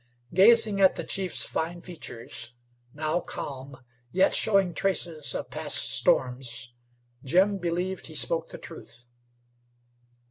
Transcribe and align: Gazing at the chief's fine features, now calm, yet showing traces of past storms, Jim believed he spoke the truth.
Gazing 0.33 0.81
at 0.81 0.95
the 0.95 1.03
chief's 1.03 1.43
fine 1.43 1.83
features, 1.83 2.53
now 2.91 3.19
calm, 3.19 3.85
yet 4.11 4.33
showing 4.33 4.73
traces 4.73 5.35
of 5.35 5.51
past 5.51 5.75
storms, 5.91 6.73
Jim 7.23 7.59
believed 7.59 8.07
he 8.07 8.15
spoke 8.15 8.49
the 8.49 8.57
truth. 8.57 9.05